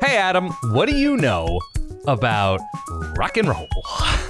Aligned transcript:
Hey, 0.00 0.16
Adam, 0.18 0.50
what 0.72 0.88
do 0.88 0.96
you 0.96 1.16
know 1.16 1.60
about 2.06 2.60
rock 3.16 3.36
and 3.36 3.48
roll? 3.48 3.68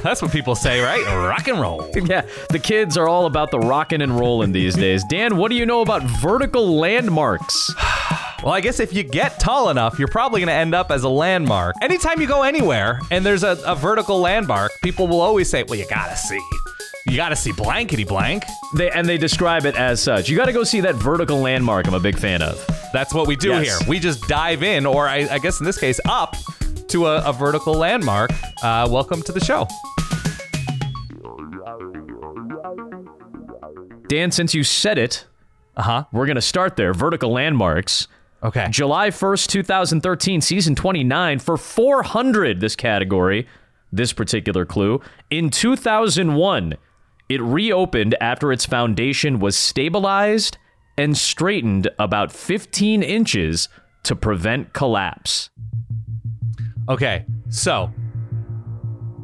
That's 0.02 0.22
what 0.22 0.30
people 0.30 0.54
say, 0.54 0.80
right? 0.80 1.04
Rock 1.28 1.48
and 1.48 1.60
roll. 1.60 1.90
Yeah, 2.06 2.24
the 2.50 2.58
kids 2.58 2.96
are 2.96 3.08
all 3.08 3.26
about 3.26 3.50
the 3.50 3.58
rockin' 3.58 4.00
and 4.00 4.16
rollin' 4.18 4.52
these 4.52 4.76
days. 4.76 5.02
Dan, 5.08 5.36
what 5.36 5.50
do 5.50 5.56
you 5.56 5.66
know 5.66 5.80
about 5.80 6.02
vertical 6.02 6.78
landmarks? 6.78 7.74
Well, 8.44 8.52
I 8.52 8.60
guess 8.60 8.78
if 8.80 8.92
you 8.92 9.02
get 9.02 9.40
tall 9.40 9.70
enough, 9.70 9.98
you're 9.98 10.06
probably 10.06 10.40
going 10.40 10.48
to 10.48 10.54
end 10.54 10.74
up 10.74 10.92
as 10.92 11.02
a 11.02 11.08
landmark. 11.08 11.74
Anytime 11.82 12.20
you 12.20 12.28
go 12.28 12.42
anywhere 12.42 13.00
and 13.10 13.24
there's 13.26 13.42
a, 13.42 13.58
a 13.66 13.74
vertical 13.74 14.20
landmark, 14.20 14.70
people 14.82 15.08
will 15.08 15.22
always 15.22 15.48
say, 15.48 15.64
well, 15.64 15.78
you 15.78 15.88
got 15.88 16.10
to 16.10 16.16
see. 16.16 16.38
You 17.08 17.16
got 17.16 17.28
to 17.28 17.36
see 17.36 17.52
blankety 17.52 18.04
blank. 18.04 18.42
They 18.74 18.90
and 18.90 19.08
they 19.08 19.16
describe 19.16 19.64
it 19.64 19.76
as 19.76 20.02
such. 20.02 20.28
You 20.28 20.36
got 20.36 20.46
to 20.46 20.52
go 20.52 20.64
see 20.64 20.80
that 20.80 20.96
vertical 20.96 21.38
landmark. 21.38 21.86
I'm 21.86 21.94
a 21.94 22.00
big 22.00 22.18
fan 22.18 22.42
of. 22.42 22.64
That's 22.92 23.14
what 23.14 23.26
we 23.28 23.36
do 23.36 23.50
Yes. 23.50 23.64
here. 23.80 23.88
We 23.88 23.98
just 24.00 24.26
dive 24.28 24.62
in, 24.62 24.84
or 24.86 25.06
I, 25.08 25.28
I 25.30 25.38
guess 25.38 25.60
in 25.60 25.66
this 25.66 25.78
case, 25.78 26.00
up 26.06 26.34
to 26.88 27.06
a, 27.06 27.22
a 27.28 27.32
vertical 27.32 27.74
landmark. 27.74 28.30
Uh, 28.62 28.88
welcome 28.90 29.22
to 29.22 29.32
the 29.32 29.40
show. 29.40 29.66
Dan, 34.08 34.30
since 34.30 34.54
you 34.54 34.64
said 34.64 34.98
it, 34.98 35.26
Uh 35.76 35.82
huh. 35.82 36.04
we're 36.12 36.26
gonna 36.26 36.40
start 36.40 36.76
there. 36.76 36.92
Vertical 36.92 37.30
landmarks. 37.32 38.08
Okay. 38.42 38.66
July 38.70 39.10
1st, 39.10 39.46
2013, 39.48 40.40
season 40.40 40.74
29 40.74 41.38
for 41.38 41.56
400 41.56 42.60
this 42.60 42.76
category, 42.76 43.46
this 43.92 44.12
particular 44.12 44.64
clue. 44.64 45.00
In 45.30 45.50
2001, 45.50 46.74
it 47.28 47.40
reopened 47.42 48.14
after 48.20 48.52
its 48.52 48.66
foundation 48.66 49.38
was 49.40 49.56
stabilized 49.56 50.58
and 50.98 51.16
straightened 51.16 51.88
about 51.98 52.32
15 52.32 53.02
inches 53.02 53.68
to 54.04 54.14
prevent 54.16 54.72
collapse. 54.72 55.50
Okay, 56.88 57.26
so 57.48 57.92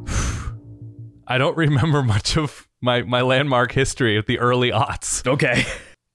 I 1.27 1.37
don't 1.37 1.57
remember 1.57 2.03
much 2.03 2.37
of 2.37 2.67
my, 2.81 3.01
my 3.03 3.21
landmark 3.21 3.71
history 3.71 4.17
of 4.17 4.25
the 4.25 4.39
early 4.39 4.71
aughts, 4.71 5.25
Okay. 5.25 5.63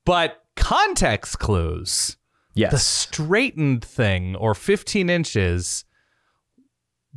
but 0.04 0.44
context 0.56 1.38
clues. 1.38 2.16
Yes. 2.54 2.72
The 2.72 2.78
straightened 2.78 3.84
thing, 3.84 4.34
or 4.36 4.54
15 4.54 5.08
inches. 5.08 5.84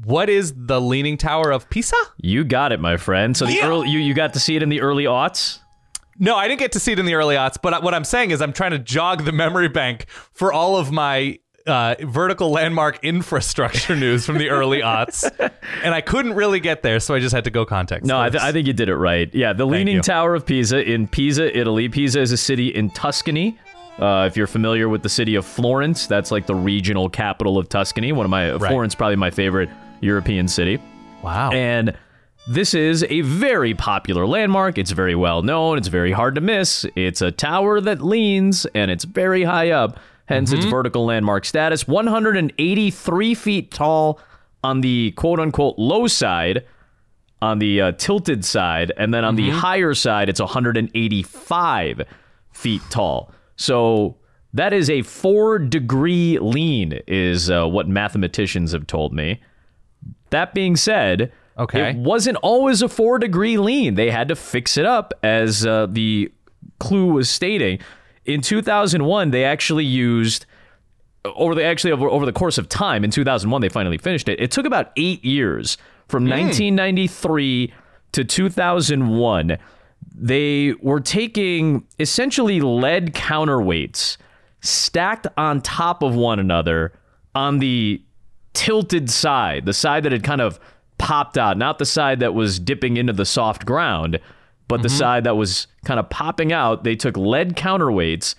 What 0.04 0.30
is 0.30 0.54
the 0.56 0.80
Leaning 0.82 1.18
Tower 1.18 1.52
of 1.52 1.70
Pisa? 1.70 1.96
You 2.18 2.44
got 2.44 2.72
it, 2.72 2.80
my 2.80 2.98
friend. 2.98 3.36
So 3.36 3.46
the 3.46 3.54
Yeah. 3.56 3.68
early, 3.68 3.90
you, 3.90 4.00
you 4.00 4.14
got 4.14 4.34
to 4.34 4.40
see 4.40 4.56
it 4.56 4.64
in 4.64 4.70
the 4.70 4.82
early 4.82 5.04
aughts? 5.04 5.60
No, 6.18 6.36
I 6.36 6.48
didn't 6.48 6.60
get 6.60 6.72
to 6.74 6.80
see 6.80 6.92
it 6.92 7.00
in 7.00 7.06
the 7.06 7.16
early 7.16 7.36
aughts, 7.36 7.58
but 7.62 7.82
what 7.84 7.94
I'm 7.94 8.04
saying 8.04 8.32
is 8.32 8.42
I'm 8.42 8.54
trying 8.54 8.72
to 8.72 8.80
jog 8.80 9.26
the 9.26 9.32
memory 9.32 9.68
bank 9.70 10.06
for 10.34 10.54
all 10.54 10.78
of 10.78 10.92
my 10.92 11.40
uh, 11.68 11.96
vertical 12.02 12.50
landmark 12.52 13.04
infrastructure 13.04 13.96
news 14.06 14.26
from 14.26 14.38
the 14.38 14.50
early 14.50 14.82
aughts, 14.82 15.30
and 15.84 15.94
I 15.94 16.02
couldn't 16.02 16.34
really 16.34 16.60
get 16.60 16.82
there, 16.84 17.00
so 17.00 17.14
I 17.16 17.20
just 17.20 17.34
had 17.36 17.44
to 17.46 17.52
go 17.52 17.66
context. 17.66 18.06
No, 18.08 18.20
I, 18.20 18.30
th- 18.30 18.42
I 18.42 18.52
think 18.52 18.68
you 18.68 18.74
did 18.74 18.90
it 18.90 18.96
right. 18.96 19.34
Yeah, 19.34 19.54
the 19.54 19.66
Leaning. 19.66 20.02
Tower 20.02 20.36
of 20.36 20.46
Pisa 20.46 20.84
in 20.84 21.08
Pisa, 21.08 21.56
Italy. 21.58 21.88
Pisa 21.90 22.20
is 22.22 22.32
a 22.32 22.38
city 22.38 22.68
in 22.68 22.90
Tuscany. 22.92 23.60
Uh, 24.00 24.26
if 24.26 24.36
you're 24.36 24.48
familiar 24.48 24.90
with 24.90 25.04
the 25.04 25.10
city 25.10 25.36
of 25.36 25.46
Florence, 25.46 26.08
that's 26.08 26.32
like 26.32 26.48
the 26.48 26.56
regional 26.56 27.10
capital 27.10 27.58
of 27.58 27.70
Tuscany. 27.70 28.12
One 28.12 28.26
of 28.26 28.30
my 28.30 28.58
Florence, 28.58 28.96
probably 28.96 29.16
my 29.18 29.30
favorite 29.32 29.70
European 30.02 30.48
city. 30.48 30.80
wow. 31.22 31.52
And 31.52 31.96
this 32.48 32.74
is 32.74 33.04
a 33.10 33.22
very 33.22 33.76
popular 33.76 34.26
landmark. 34.26 34.80
It's 34.80 34.92
very 34.92 35.14
well 35.14 35.44
known. 35.44 35.78
It's 35.78 35.90
very 35.90 36.12
hard 36.12 36.34
to 36.36 36.42
miss. 36.42 36.86
It's 36.96 37.22
a 37.22 37.32
tower 37.32 37.80
that 37.82 38.02
leans 38.02 38.66
and 38.74 38.90
it's 38.90 39.04
very 39.04 39.44
high 39.44 39.70
up, 39.70 40.00
hence 40.26 40.52
its 40.52 40.66
vertical 40.66 41.06
landmark 41.06 41.46
status. 41.46 41.88
183 41.88 43.36
feet 43.36 43.70
tall 43.72 44.20
on 44.64 44.82
the 44.82 45.12
quote 45.12 45.40
unquote 45.40 45.78
low 45.78 46.08
side, 46.08 46.66
on 47.44 47.60
the 47.60 47.82
uh, 47.82 47.92
tilted 47.94 48.44
side, 48.46 48.92
and 48.98 49.14
then 49.14 49.24
on 49.24 49.36
the 49.36 49.50
higher 49.52 49.94
side, 49.94 50.28
it's 50.30 50.40
185 50.40 52.02
feet 52.52 52.82
tall. 52.90 53.32
So 53.62 54.18
that 54.54 54.74
is 54.74 54.90
a 54.90 55.04
four 55.04 55.60
degree 55.60 56.40
lean, 56.40 57.00
is 57.08 57.50
uh, 57.52 57.68
what 57.68 57.88
mathematicians 57.88 58.72
have 58.72 58.88
told 58.88 59.14
me. 59.14 59.40
That 60.32 60.54
being 60.54 60.76
said, 60.76 61.32
Okay. 61.60 61.92
it 61.92 61.98
wasn't 61.98 62.38
always 62.38 62.82
a 62.82 62.90
four 62.90 63.20
degree 63.20 63.58
lean. 63.58 63.96
They 63.96 64.10
had 64.10 64.30
to 64.30 64.36
fix 64.36 64.78
it 64.78 64.86
up, 64.86 65.14
as 65.22 65.66
uh, 65.66 65.86
the 65.90 66.32
clue 66.80 67.06
was 67.14 67.30
stating. 67.30 67.80
In 68.26 68.42
2001, 68.42 69.30
they 69.32 69.44
actually 69.44 69.86
used 69.86 70.46
over 71.24 71.54
the 71.54 71.64
actually 71.64 71.92
over, 71.92 72.10
over 72.10 72.26
the 72.26 72.34
course 72.34 72.58
of 72.58 72.68
time. 72.68 73.04
In 73.04 73.12
2001, 73.12 73.62
they 73.62 73.70
finally 73.70 74.00
finished 74.00 74.28
it. 74.28 74.40
It 74.40 74.50
took 74.50 74.66
about 74.66 74.92
eight 74.96 75.24
years 75.24 75.78
from 76.08 76.24
1993 76.24 77.74
to 78.14 78.24
2001. 78.24 79.58
They 80.14 80.74
were 80.82 81.00
taking 81.00 81.86
essentially 82.00 82.60
lead 82.60 83.14
counterweights 83.14 84.18
stacked 84.62 85.28
on 85.38 85.62
top 85.62 86.04
of 86.04 86.16
one 86.16 86.40
another 86.40 86.94
on 87.34 87.60
the 87.60 88.02
tilted 88.54 89.10
side, 89.10 89.66
the 89.66 89.74
side 89.74 90.04
that 90.04 90.12
had 90.12 90.24
kind 90.24 90.42
of 90.42 90.60
popped 90.98 91.38
out, 91.38 91.58
not 91.58 91.80
the 91.80 91.86
side 91.86 92.20
that 92.20 92.34
was 92.34 92.60
dipping 92.60 92.98
into 92.98 93.14
the 93.14 93.26
soft 93.26 93.66
ground, 93.66 94.20
but 94.68 94.82
the 94.82 94.88
mm-hmm. 94.88 94.98
side 94.98 95.24
that 95.24 95.36
was 95.36 95.68
kind 95.84 96.00
of 96.00 96.10
popping 96.10 96.54
out. 96.54 96.84
They 96.84 96.96
took 96.96 97.18
lead 97.18 97.56
counterweights 97.56 98.36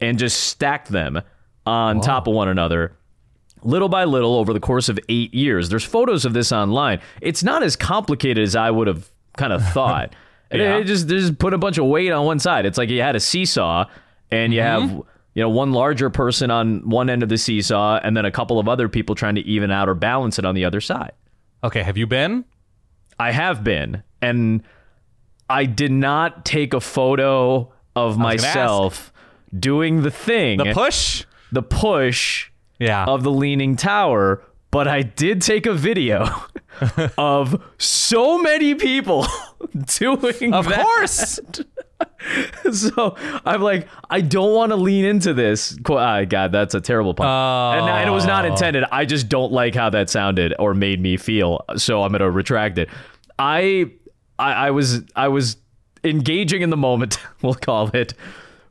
and 0.00 0.18
just 0.18 0.40
stacked 0.44 0.88
them 0.88 1.22
on 1.64 2.00
top 2.00 2.26
of 2.26 2.34
one 2.34 2.48
another. 2.48 2.96
Little 3.62 3.88
by 3.88 4.04
little 4.04 4.34
over 4.34 4.52
the 4.52 4.60
course 4.60 4.88
of 4.88 4.98
eight 5.08 5.32
years. 5.32 5.68
There's 5.68 5.84
photos 5.84 6.24
of 6.24 6.32
this 6.32 6.50
online. 6.50 7.00
It's 7.20 7.44
not 7.44 7.62
as 7.62 7.76
complicated 7.76 8.42
as 8.42 8.56
I 8.56 8.70
would 8.70 8.88
have 8.88 9.10
kind 9.36 9.52
of 9.52 9.64
thought. 9.72 10.14
It- 10.52 10.60
Yeah. 10.60 10.76
it 10.78 10.84
just 10.84 11.08
they 11.08 11.16
just 11.18 11.38
put 11.38 11.54
a 11.54 11.58
bunch 11.58 11.78
of 11.78 11.86
weight 11.86 12.10
on 12.12 12.24
one 12.24 12.38
side. 12.38 12.66
It's 12.66 12.78
like 12.78 12.88
you 12.90 13.00
had 13.02 13.16
a 13.16 13.20
seesaw 13.20 13.86
and 14.30 14.52
you 14.54 14.60
have 14.60 14.82
mm-hmm. 14.82 15.00
you 15.34 15.42
know 15.42 15.48
one 15.48 15.72
larger 15.72 16.10
person 16.10 16.50
on 16.50 16.88
one 16.88 17.08
end 17.10 17.22
of 17.22 17.28
the 17.28 17.38
seesaw 17.38 17.98
and 18.02 18.16
then 18.16 18.24
a 18.24 18.30
couple 18.30 18.58
of 18.58 18.68
other 18.68 18.88
people 18.88 19.14
trying 19.14 19.34
to 19.36 19.40
even 19.42 19.70
out 19.70 19.88
or 19.88 19.94
balance 19.94 20.38
it 20.38 20.44
on 20.44 20.54
the 20.54 20.64
other 20.64 20.80
side. 20.80 21.12
okay, 21.64 21.82
have 21.82 21.96
you 21.96 22.06
been? 22.06 22.44
I 23.18 23.30
have 23.32 23.62
been 23.62 24.02
and 24.20 24.62
I 25.48 25.64
did 25.66 25.92
not 25.92 26.44
take 26.44 26.72
a 26.74 26.80
photo 26.80 27.72
of 27.94 28.16
myself 28.18 29.12
doing 29.58 30.02
the 30.02 30.10
thing, 30.10 30.58
The 30.58 30.72
push? 30.72 31.24
the 31.52 31.62
push 31.62 32.50
Yeah. 32.78 33.04
of 33.04 33.22
the 33.22 33.30
Leaning 33.30 33.76
Tower, 33.76 34.42
but 34.72 34.88
I 34.88 35.02
did 35.02 35.40
take 35.42 35.66
a 35.66 35.72
video 35.74 36.26
of 37.18 37.62
so 37.78 38.42
many 38.42 38.74
people 38.74 39.24
doing 39.98 40.52
of 40.52 40.68
that. 40.68 40.82
course. 40.82 41.38
So 42.72 43.16
I'm 43.44 43.62
like, 43.62 43.86
I 44.10 44.20
don't 44.22 44.52
want 44.54 44.70
to 44.70 44.76
lean 44.76 45.04
into 45.04 45.34
this. 45.34 45.76
Ah, 45.88 46.24
God, 46.24 46.50
that's 46.50 46.74
a 46.74 46.80
terrible 46.80 47.14
pun. 47.14 47.26
And, 47.78 47.88
and 47.88 48.08
it 48.08 48.12
was 48.12 48.26
not 48.26 48.44
intended. 48.44 48.84
I 48.90 49.04
just 49.04 49.28
don't 49.28 49.52
like 49.52 49.74
how 49.74 49.90
that 49.90 50.10
sounded 50.10 50.52
or 50.58 50.74
made 50.74 51.00
me 51.00 51.16
feel. 51.16 51.64
So 51.76 52.02
I'm 52.02 52.10
gonna 52.10 52.30
retract 52.30 52.78
it. 52.78 52.88
I, 53.38 53.92
I, 54.38 54.52
I 54.52 54.70
was, 54.70 55.02
I 55.14 55.28
was 55.28 55.56
engaging 56.02 56.62
in 56.62 56.70
the 56.70 56.76
moment. 56.76 57.18
We'll 57.42 57.54
call 57.54 57.88
it. 57.94 58.14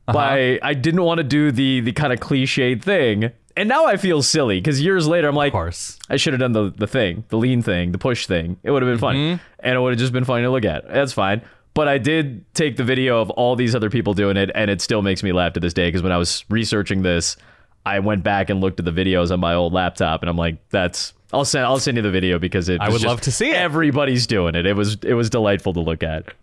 By 0.07 0.59
I 0.61 0.73
didn't 0.73 1.03
want 1.03 1.19
to 1.19 1.23
do 1.23 1.51
the 1.51 1.79
the 1.81 1.93
kind 1.93 2.11
of 2.11 2.19
cliched 2.19 2.83
thing. 2.83 3.31
And 3.55 3.67
now 3.69 3.85
I 3.85 3.97
feel 3.97 4.21
silly 4.21 4.59
because 4.59 4.81
years 4.81 5.07
later 5.07 5.27
I'm 5.27 5.35
like, 5.35 5.49
Of 5.49 5.53
course. 5.53 5.99
I 6.09 6.17
should 6.17 6.33
have 6.33 6.39
done 6.39 6.53
the, 6.53 6.71
the 6.75 6.87
thing, 6.87 7.23
the 7.29 7.37
lean 7.37 7.61
thing, 7.61 7.91
the 7.91 7.97
push 7.97 8.27
thing. 8.27 8.57
It 8.63 8.71
would 8.71 8.81
have 8.81 8.91
been 8.91 8.99
funny. 8.99 9.19
Mm-hmm. 9.33 9.43
And 9.59 9.75
it 9.75 9.79
would 9.79 9.91
have 9.91 9.99
just 9.99 10.13
been 10.13 10.25
funny 10.25 10.43
to 10.43 10.49
look 10.49 10.65
at. 10.65 10.87
That's 10.87 11.13
fine. 11.13 11.41
But 11.73 11.87
I 11.87 11.97
did 11.97 12.43
take 12.53 12.75
the 12.77 12.83
video 12.83 13.21
of 13.21 13.29
all 13.31 13.55
these 13.55 13.75
other 13.75 13.89
people 13.89 14.13
doing 14.13 14.35
it, 14.35 14.51
and 14.53 14.69
it 14.69 14.81
still 14.81 15.01
makes 15.01 15.23
me 15.23 15.31
laugh 15.31 15.53
to 15.53 15.59
this 15.61 15.73
day 15.73 15.87
because 15.87 16.03
when 16.03 16.11
I 16.11 16.17
was 16.17 16.43
researching 16.49 17.01
this, 17.01 17.37
I 17.85 17.99
went 17.99 18.23
back 18.23 18.49
and 18.49 18.59
looked 18.59 18.79
at 18.79 18.85
the 18.85 18.91
videos 18.91 19.31
on 19.31 19.39
my 19.39 19.53
old 19.53 19.71
laptop, 19.71 20.21
and 20.21 20.29
I'm 20.29 20.35
like, 20.37 20.57
that's. 20.69 21.13
I'll 21.33 21.45
send. 21.45 21.65
I'll 21.65 21.79
send 21.79 21.95
you 21.95 22.03
the 22.03 22.11
video 22.11 22.39
because 22.39 22.67
it. 22.67 22.81
I 22.81 22.87
would 22.89 22.95
just- 22.95 23.05
love 23.05 23.21
to 23.21 23.31
see 23.31 23.51
it. 23.51 23.55
Everybody's 23.55 24.27
doing 24.27 24.53
it. 24.55 24.65
It 24.65 24.75
was. 24.75 24.97
It 25.01 25.13
was 25.13 25.29
delightful 25.29 25.71
to 25.73 25.79
look 25.79 26.03
at. 26.03 26.33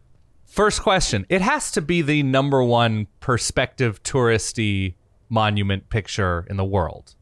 First 0.47 0.83
question. 0.83 1.27
It 1.29 1.43
has 1.43 1.71
to 1.73 1.83
be 1.83 2.01
the 2.01 2.23
number 2.23 2.63
one 2.63 3.07
perspective 3.21 4.03
touristy 4.03 4.95
monument 5.29 5.91
picture 5.91 6.47
in 6.49 6.57
the 6.57 6.65
world. 6.65 7.15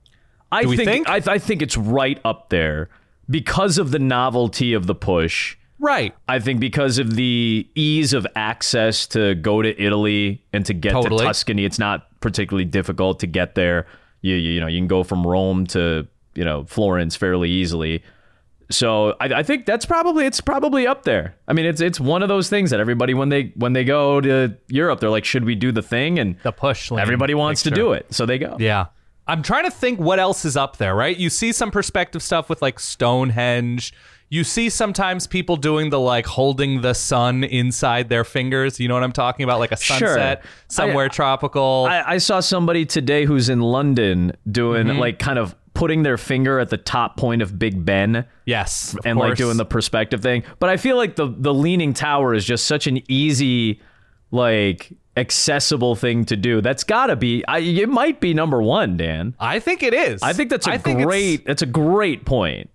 I 0.52 0.64
think. 0.64 0.84
think? 0.84 1.08
I, 1.08 1.22
I 1.26 1.38
think 1.38 1.62
it's 1.62 1.76
right 1.76 2.20
up 2.24 2.50
there 2.50 2.88
because 3.28 3.78
of 3.78 3.90
the 3.90 3.98
novelty 3.98 4.72
of 4.72 4.86
the 4.86 4.94
push. 4.94 5.56
Right. 5.78 6.14
I 6.28 6.38
think 6.38 6.60
because 6.60 6.98
of 6.98 7.16
the 7.16 7.68
ease 7.74 8.12
of 8.12 8.26
access 8.34 9.06
to 9.08 9.34
go 9.34 9.60
to 9.60 9.80
Italy 9.82 10.42
and 10.52 10.64
to 10.66 10.72
get 10.72 10.92
Totally. 10.92 11.18
to 11.18 11.24
Tuscany, 11.24 11.64
it's 11.64 11.78
not 11.78 12.08
particularly 12.20 12.64
difficult 12.64 13.20
to 13.20 13.26
get 13.26 13.54
there. 13.54 13.86
You, 14.22 14.36
you 14.36 14.52
you 14.52 14.60
know 14.60 14.66
you 14.66 14.78
can 14.78 14.88
go 14.88 15.02
from 15.02 15.26
Rome 15.26 15.66
to 15.68 16.06
you 16.34 16.44
know 16.44 16.64
Florence 16.64 17.16
fairly 17.16 17.50
easily. 17.50 18.02
So 18.70 19.10
I, 19.20 19.26
I 19.26 19.42
think 19.42 19.64
that's 19.66 19.86
probably 19.86 20.26
it's 20.26 20.40
probably 20.40 20.86
up 20.86 21.04
there. 21.04 21.36
I 21.46 21.52
mean 21.52 21.66
it's 21.66 21.80
it's 21.80 22.00
one 22.00 22.22
of 22.22 22.28
those 22.28 22.48
things 22.48 22.70
that 22.70 22.80
everybody 22.80 23.14
when 23.14 23.28
they 23.28 23.52
when 23.56 23.72
they 23.74 23.84
go 23.84 24.20
to 24.20 24.56
Europe 24.68 24.98
they're 25.00 25.10
like 25.10 25.24
should 25.24 25.44
we 25.44 25.54
do 25.54 25.70
the 25.72 25.82
thing 25.82 26.18
and 26.18 26.36
The 26.42 26.52
push. 26.52 26.90
lean 26.90 27.00
everybody 27.00 27.34
wants 27.34 27.62
to 27.62 27.70
picture. 27.70 27.82
do 27.82 27.92
it 27.92 28.06
so 28.12 28.26
they 28.26 28.38
go. 28.38 28.56
Yeah. 28.58 28.86
I'm 29.28 29.42
trying 29.42 29.64
to 29.64 29.70
think 29.72 29.98
what 29.98 30.20
else 30.20 30.44
is 30.44 30.56
up 30.56 30.76
there, 30.76 30.94
right? 30.94 31.16
You 31.16 31.30
see 31.30 31.50
some 31.52 31.72
perspective 31.72 32.22
stuff 32.22 32.48
with 32.48 32.62
like 32.62 32.78
Stonehenge. 32.78 33.92
You 34.28 34.42
see 34.44 34.68
sometimes 34.70 35.26
people 35.28 35.56
doing 35.56 35.90
the 35.90 36.00
like 36.00 36.26
holding 36.26 36.80
the 36.80 36.94
sun 36.94 37.44
inside 37.44 38.08
their 38.08 38.24
fingers. 38.24 38.80
You 38.80 38.88
know 38.88 38.94
what 38.94 39.04
I'm 39.04 39.12
talking 39.12 39.44
about? 39.44 39.60
Like 39.60 39.72
a 39.72 39.76
Sure. 39.76 39.98
sunset 39.98 40.44
somewhere 40.68 41.06
I- 41.06 41.08
tropical. 41.08 41.86
I, 41.88 42.02
I 42.14 42.18
saw 42.18 42.40
somebody 42.40 42.84
today 42.86 43.24
who's 43.24 43.48
in 43.48 43.60
London 43.60 44.32
doing 44.50 44.86
Mm-hmm. 44.88 44.98
like 44.98 45.18
kind 45.20 45.38
of 45.38 45.54
putting 45.76 46.02
their 46.02 46.16
finger 46.16 46.58
at 46.58 46.70
the 46.70 46.76
top 46.78 47.16
point 47.16 47.42
of 47.42 47.58
Big 47.58 47.84
Ben 47.84 48.26
yes. 48.46 48.96
and 49.04 49.18
like 49.18 49.36
doing 49.36 49.58
the 49.58 49.64
perspective 49.64 50.22
thing. 50.22 50.42
But 50.58 50.70
I 50.70 50.78
feel 50.78 50.96
like 50.96 51.16
the 51.16 51.32
the 51.36 51.52
leaning 51.54 51.92
tower 51.92 52.34
is 52.34 52.44
just 52.44 52.66
such 52.66 52.86
an 52.86 53.02
easy, 53.10 53.80
like 54.30 54.92
accessible 55.16 55.94
thing 55.94 56.24
to 56.26 56.36
do. 56.36 56.60
That's 56.60 56.82
got 56.84 57.06
to 57.06 57.16
be. 57.16 57.44
I, 57.46 57.58
it 57.58 57.88
might 57.88 58.20
be 58.20 58.34
number 58.34 58.62
one, 58.62 58.96
Dan. 58.96 59.34
I 59.38 59.60
think 59.60 59.82
it 59.82 59.94
is. 59.94 60.22
I 60.22 60.32
think 60.32 60.50
that's 60.50 60.66
a 60.66 60.70
I 60.70 60.78
think 60.78 61.00
it's- 61.00 61.06
great. 61.06 61.46
That's 61.46 61.62
a 61.62 61.66
great 61.66 62.24
point. 62.24 62.70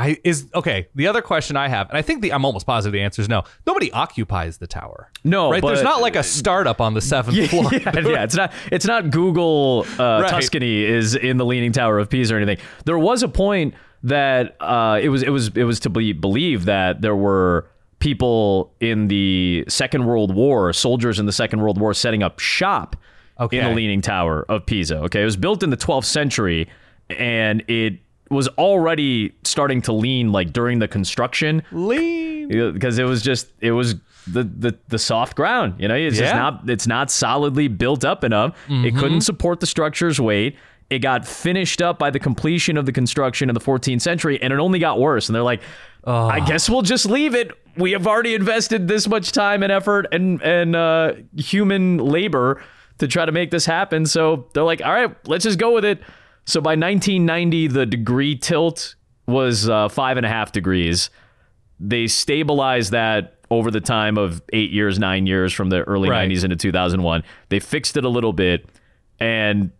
I 0.00 0.18
is 0.24 0.46
okay. 0.54 0.88
The 0.94 1.06
other 1.08 1.20
question 1.20 1.56
I 1.56 1.68
have, 1.68 1.88
and 1.90 1.98
I 1.98 2.02
think 2.02 2.22
the 2.22 2.32
I'm 2.32 2.44
almost 2.44 2.66
positive 2.66 2.92
the 2.92 3.02
answer 3.02 3.20
is 3.20 3.28
no. 3.28 3.44
Nobody 3.66 3.92
occupies 3.92 4.58
the 4.58 4.66
tower. 4.66 5.10
No, 5.24 5.50
right? 5.50 5.62
There's 5.62 5.82
not 5.82 6.00
like 6.00 6.16
a 6.16 6.22
startup 6.22 6.80
on 6.80 6.94
the 6.94 7.00
seventh 7.02 7.50
floor. 7.50 7.70
yeah, 7.72 7.92
yeah, 7.94 8.24
it's 8.24 8.34
not 8.34 8.52
it's 8.72 8.86
not 8.86 9.10
Google 9.10 9.86
uh, 9.98 10.22
Right. 10.22 10.30
Tuscany 10.30 10.84
is 10.84 11.14
in 11.14 11.36
the 11.36 11.44
Leaning 11.44 11.72
Tower 11.72 11.98
of 11.98 12.08
Pisa 12.08 12.34
or 12.34 12.38
anything. 12.38 12.64
There 12.86 12.98
was 12.98 13.22
a 13.22 13.28
point 13.28 13.74
that 14.02 14.56
uh, 14.60 14.98
it 15.02 15.10
was 15.10 15.22
it 15.22 15.30
was 15.30 15.48
it 15.54 15.64
was 15.64 15.80
to 15.80 15.90
be 15.90 16.12
believed 16.12 16.64
that 16.64 17.02
there 17.02 17.16
were 17.16 17.68
people 17.98 18.72
in 18.80 19.08
the 19.08 19.64
Second 19.68 20.06
World 20.06 20.34
War, 20.34 20.72
soldiers 20.72 21.18
in 21.18 21.26
the 21.26 21.32
Second 21.32 21.60
World 21.60 21.78
War, 21.78 21.92
setting 21.92 22.22
up 22.22 22.38
shop 22.38 22.96
okay. 23.38 23.58
in 23.58 23.64
the 23.64 23.74
Leaning 23.74 24.00
Tower 24.00 24.46
of 24.48 24.64
Pisa. 24.64 24.96
Okay, 25.00 25.20
it 25.20 25.26
was 25.26 25.36
built 25.36 25.62
in 25.62 25.68
the 25.68 25.76
12th 25.76 26.06
century, 26.06 26.68
and 27.10 27.62
it 27.68 28.00
was 28.30 28.48
already 28.48 29.34
starting 29.44 29.82
to 29.82 29.92
lean 29.92 30.32
like 30.32 30.52
during 30.52 30.78
the 30.78 30.88
construction. 30.88 31.62
Lean. 31.72 32.48
because 32.72 32.98
it 32.98 33.04
was 33.04 33.22
just 33.22 33.48
it 33.60 33.72
was 33.72 33.96
the 34.26 34.44
the, 34.44 34.78
the 34.88 34.98
soft 34.98 35.36
ground 35.36 35.74
you 35.78 35.88
know? 35.88 35.94
It's 35.94 36.16
just 36.18 36.34
not 36.34 36.68
it's 36.70 36.86
not 36.86 37.10
solidly 37.10 37.68
built 37.68 38.04
up 38.04 38.24
enough. 38.24 38.56
It 38.68 38.96
couldn't 38.96 39.22
support 39.22 39.60
the 39.60 39.66
structure's 39.66 40.20
weight. 40.20 40.56
It 40.88 41.00
got 41.00 41.26
finished 41.26 41.80
up 41.82 41.98
by 42.00 42.10
the 42.10 42.18
completion 42.18 42.76
of 42.76 42.84
the 42.86 42.92
construction 42.92 43.48
in 43.48 43.54
the 43.54 43.60
14th 43.60 44.00
century 44.00 44.40
and 44.42 44.52
it 44.52 44.58
only 44.58 44.78
got 44.78 44.98
worse. 44.98 45.28
And 45.28 45.34
they're 45.36 45.42
like 45.42 45.62
i 46.04 46.40
guess 46.40 46.70
we'll 46.70 46.82
just 46.82 47.06
leave 47.06 47.34
it. 47.34 47.50
We 47.76 47.92
have 47.92 48.06
already 48.06 48.34
invested 48.34 48.88
this 48.88 49.06
much 49.08 49.32
time 49.32 49.62
and 49.62 49.70
effort 49.72 50.06
and 50.12 50.40
and 50.42 50.74
uh, 50.76 51.14
human 51.36 51.98
labor 51.98 52.62
to 52.98 53.08
try 53.08 53.24
to 53.24 53.32
make 53.32 53.50
this 53.50 53.66
happen. 53.66 54.06
So 54.06 54.48
they're 54.54 54.62
like 54.64 54.82
all 54.82 54.92
right 54.92 55.14
let's 55.28 55.44
just 55.44 55.58
go 55.58 55.72
with 55.74 55.84
it 55.84 56.00
so 56.44 56.60
by 56.60 56.70
1990 56.70 57.66
the 57.68 57.86
degree 57.86 58.36
tilt 58.36 58.94
was 59.26 59.68
uh, 59.68 59.88
five 59.88 60.16
and 60.16 60.26
a 60.26 60.28
half 60.28 60.52
degrees 60.52 61.10
they 61.78 62.06
stabilized 62.06 62.92
that 62.92 63.36
over 63.50 63.70
the 63.70 63.80
time 63.80 64.16
of 64.18 64.40
eight 64.52 64.70
years, 64.70 64.98
nine 64.98 65.26
years 65.26 65.52
from 65.52 65.70
the 65.70 65.80
early 65.82 66.08
Right. 66.08 66.30
90s 66.30 66.44
into 66.44 66.54
2001. 66.56 67.24
They 67.48 67.58
fixed 67.58 67.96
it 67.96 68.04
a 68.04 68.08
little 68.08 68.32
bit, 68.32 68.68
and 69.18 69.70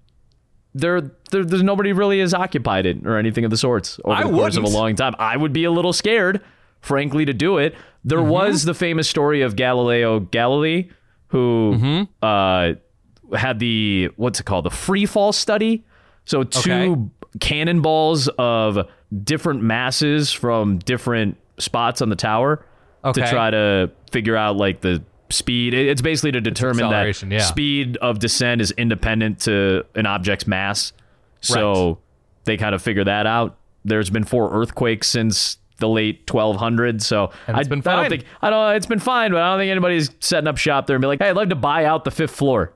there, 0.75 1.01
there 1.31 1.45
there's 1.45 1.63
nobody 1.63 1.93
really 1.93 2.21
has 2.21 2.33
occupied 2.35 2.87
it 2.87 3.07
or 3.07 3.17
anything 3.17 3.45
of 3.45 3.51
the 3.51 3.57
sorts 3.57 4.01
over 4.05 4.15
I 4.17 4.25
the 4.25 4.31
course 4.31 4.57
of 4.57 4.65
a 4.65 4.69
long 4.69 4.97
time. 4.97 5.15
I 5.19 5.37
would 5.37 5.53
be 5.53 5.65
a 5.65 5.71
little 5.71 5.93
scared, 5.93 6.41
frankly, 6.81 7.25
to 7.27 7.33
do 7.35 7.59
it. 7.59 7.75
There 8.03 8.19
Mm-hmm. 8.19 8.31
was 8.31 8.65
the 8.65 8.75
famous 8.75 9.09
story 9.09 9.43
of 9.43 9.55
Galileo 9.57 10.21
Galilei, 10.21 10.91
who 11.29 11.75
Mm-hmm. 11.77 12.03
uh, 12.25 13.37
had 13.37 13.59
the 13.61 14.09
what's 14.17 14.41
it 14.41 14.47
called, 14.47 14.65
the 14.65 14.71
free 14.71 15.07
fall 15.07 15.33
study. 15.33 15.85
So 16.25 16.43
two 16.45 16.73
Okay. 16.73 16.97
cannonballs 17.41 18.29
of 18.39 18.87
different 19.25 19.63
masses 19.63 20.33
from 20.33 20.79
different 20.79 21.37
spots 21.59 22.01
on 22.03 22.09
the 22.09 22.17
tower 22.17 22.65
Okay. 23.05 23.23
to 23.23 23.31
try 23.31 23.51
to 23.51 23.91
figure 24.13 24.37
out 24.37 24.57
like 24.57 24.81
the 24.81 25.03
speed. 25.31 25.75
It's 25.75 26.03
basically 26.03 26.33
to 26.33 26.41
determine 26.41 26.91
that 26.91 27.23
yeah. 27.31 27.39
speed 27.41 27.97
of 27.99 28.19
descent 28.19 28.61
is 28.61 28.71
independent 28.73 29.41
to 29.41 29.85
an 29.95 30.07
object's 30.07 30.47
mass. 30.47 30.93
So 31.41 31.87
Right. 31.89 31.97
they 32.45 32.57
kind 32.57 32.75
of 32.75 32.83
figure 32.83 33.05
that 33.05 33.27
out. 33.27 33.57
There's 33.85 34.11
been 34.11 34.25
four 34.25 34.51
earthquakes 34.53 35.09
since 35.09 35.57
the 35.79 35.89
late 35.89 36.27
1200s, 36.27 37.03
so 37.07 37.31
it's 37.49 37.59
I, 37.59 37.63
been 37.63 37.83
I 37.87 37.97
don't 37.97 38.09
think 38.11 38.25
I 38.43 38.51
don't. 38.51 38.75
It's 38.77 38.85
been 38.87 38.99
fine, 38.99 39.33
but 39.33 39.41
I 39.41 39.51
don't 39.51 39.59
think 39.61 39.71
anybody's 39.71 40.11
setting 40.21 40.47
up 40.47 40.59
shop 40.59 40.87
there 40.87 40.97
and 40.97 41.01
be 41.01 41.07
like, 41.07 41.21
"Hey, 41.23 41.31
I'd 41.31 41.37
love 41.37 41.49
to 41.49 41.55
buy 41.57 41.87
out 41.87 42.05
the 42.05 42.11
fifth 42.11 42.33
floor." 42.37 42.75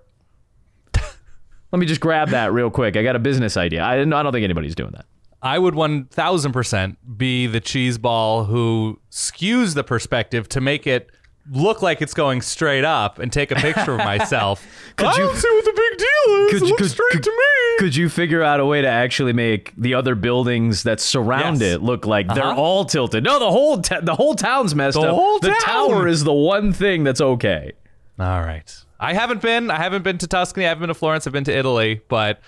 Let 1.75 1.81
me 1.81 1.87
just 1.87 2.01
grab 2.01 2.29
that 2.29 2.53
real 2.53 2.71
quick. 2.71 2.97
I 2.97 3.03
got 3.03 3.17
a 3.17 3.19
business 3.19 3.57
idea. 3.57 3.83
I, 3.83 4.01
I 4.01 4.05
don't 4.05 4.31
think 4.33 4.45
anybody's 4.45 4.77
doing 4.77 4.93
that. 4.93 5.07
I 5.43 5.59
would 5.59 5.75
1000% 5.75 6.97
be 7.17 7.49
the 7.49 7.59
cheese 7.59 7.99
ball 7.99 8.45
who 8.45 9.01
skews 9.11 9.75
the 9.75 9.83
perspective 9.83 10.49
to 10.51 10.61
make 10.61 10.87
it 10.87 11.11
look 11.51 11.83
like 11.83 12.01
it's 12.01 12.15
going 12.15 12.43
straight 12.43 12.85
up 12.85 13.19
and 13.19 13.33
take 13.33 13.51
a 13.51 13.57
picture 13.57 13.91
of 13.95 13.99
myself. 14.05 14.65
I 14.99 15.11
you- 15.15 15.19
don't 15.19 15.35
see 15.37 15.49
what 15.51 15.65
the 15.65 15.73
big 15.73 15.99
deal 15.99 16.35
is. 16.37 16.51
Could 16.53 16.63
it 16.63 16.63
you- 16.63 16.69
looks 16.71 16.83
could- 16.83 16.91
straight 16.93 17.11
could- 17.11 17.23
to 17.25 17.31
me. 17.31 17.77
Could 17.81 17.97
you 17.97 18.09
figure 18.09 18.41
out 18.45 18.61
a 18.61 18.65
way 18.67 18.81
to 18.81 18.87
actually 18.89 19.33
make 19.33 19.73
the 19.77 19.95
other 19.95 20.15
buildings 20.15 20.85
that 20.85 21.01
surround 21.01 21.61
Yes. 21.61 21.75
it 21.75 21.83
look 21.83 22.07
like 22.07 22.29
they're 22.33 22.45
Uh-huh. 22.45 22.55
all 22.61 22.85
tilted? 22.85 23.25
No, 23.25 23.41
the 23.41 23.51
whole 23.51 23.79
ta- 23.83 23.99
the 24.01 24.15
whole 24.15 24.37
town's 24.37 24.77
messed 24.77 24.95
The 24.95 25.09
up. 25.09 25.15
whole 25.17 25.41
the 25.41 25.49
town. 25.49 25.91
tower 25.91 26.07
is 26.07 26.23
the 26.23 26.33
one 26.33 26.73
thing 26.73 27.03
that's 27.03 27.21
okay. 27.21 27.73
All 28.21 28.43
right. 28.43 28.73
I 29.05 29.13
haven't 29.13 29.43
been. 29.43 29.71
I 29.71 29.77
haven't 29.77 30.03
been 30.03 30.19
to 30.19 30.27
Tuscany. 30.27 30.65
I 30.65 30.69
haven't 30.71 30.81
been 30.83 30.89
to 30.89 30.95
Florence. 30.95 31.27
I've 31.27 31.33
been 31.33 31.45
to 31.45 31.57
Italy, 31.57 32.01
but 32.09 32.41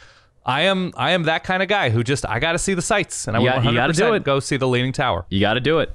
I 0.44 0.62
am. 0.62 0.92
I 0.96 1.10
am 1.12 1.24
that 1.24 1.44
kind 1.44 1.62
of 1.62 1.68
guy 1.68 1.90
who 1.90 2.02
just 2.02 2.26
I 2.28 2.38
got 2.38 2.52
to 2.52 2.58
see 2.58 2.74
the 2.74 2.82
sights, 2.82 3.28
and 3.28 3.36
I 3.36 3.40
You 3.40 3.44
would 3.46 3.52
got- 3.54 3.64
you 3.64 3.70
100% 3.70 3.74
gotta 3.76 3.92
do 3.92 4.12
it. 4.14 4.24
go 4.24 4.40
see 4.40 4.56
the 4.56 4.68
Leaning 4.68 4.92
Tower. 4.92 5.26
You 5.28 5.40
got 5.40 5.54
to 5.54 5.60
do 5.60 5.80
it. 5.80 5.90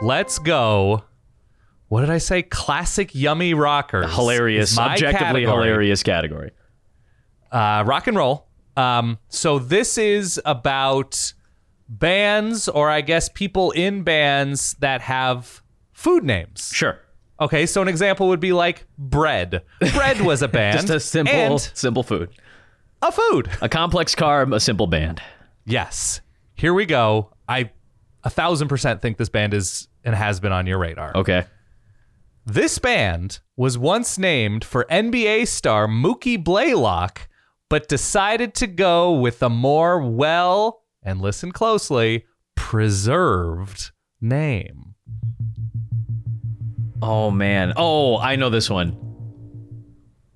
Let's 0.00 0.38
go. 0.38 1.04
What 1.88 2.02
did 2.02 2.10
I 2.10 2.18
say? 2.18 2.42
Classic 2.42 3.14
yummy 3.14 3.54
rockers. 3.54 4.14
Hilarious, 4.14 4.78
objectively 4.78 5.18
category. 5.18 5.44
hilarious 5.44 6.02
category. 6.02 6.50
uh, 7.50 7.82
rock 7.86 8.06
and 8.06 8.16
roll. 8.16 8.46
Um, 8.76 9.18
so 9.28 9.58
this 9.58 9.98
is 9.98 10.40
about 10.44 11.32
bands, 11.88 12.68
or 12.68 12.90
I 12.90 13.00
guess 13.00 13.28
people 13.30 13.70
in 13.72 14.02
bands 14.02 14.76
that 14.80 15.00
have 15.00 15.62
food 15.92 16.22
names. 16.24 16.70
Sure. 16.72 17.00
Okay, 17.40 17.66
so 17.66 17.80
an 17.82 17.88
example 17.88 18.28
would 18.28 18.40
be 18.40 18.52
like 18.52 18.84
bread. 18.98 19.62
Bread 19.92 20.20
was 20.20 20.42
a 20.42 20.48
band, 20.58 20.78
Just 20.78 20.90
a 20.90 21.00
simple 21.00 21.58
simple 21.58 22.02
food. 22.02 22.30
a 23.02 23.12
food. 23.12 23.48
A 23.62 23.68
complex 23.68 24.14
carb, 24.14 24.54
a 24.54 24.60
simple 24.60 24.86
band. 24.88 25.22
Yes. 25.64 26.20
Here 26.54 26.74
we 26.74 26.84
go. 26.86 27.32
I 27.48 27.70
a 28.24 28.30
thousand 28.30 28.68
percent 28.68 29.00
think 29.00 29.16
this 29.18 29.28
band 29.28 29.54
is 29.54 29.86
and 30.04 30.14
has 30.14 30.40
been 30.40 30.52
on 30.52 30.66
your 30.66 30.78
radar. 30.78 31.12
Okay. 31.16 31.44
This 32.44 32.78
band 32.78 33.40
was 33.56 33.76
once 33.78 34.18
named 34.18 34.64
for 34.64 34.84
NBA 34.90 35.46
star 35.48 35.86
Mookie 35.86 36.42
Blaylock, 36.42 37.28
but 37.68 37.88
decided 37.88 38.54
to 38.54 38.66
go 38.66 39.12
with 39.12 39.42
a 39.42 39.50
more 39.50 40.00
well, 40.00 40.82
and 41.02 41.20
listen 41.20 41.52
closely, 41.52 42.24
preserved 42.56 43.90
name. 44.20 44.94
Oh 47.02 47.30
man. 47.30 47.72
Oh, 47.76 48.18
I 48.18 48.36
know 48.36 48.50
this 48.50 48.68
one. 48.68 48.96